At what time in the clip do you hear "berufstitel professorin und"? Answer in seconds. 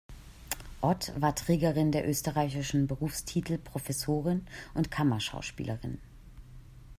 2.87-4.89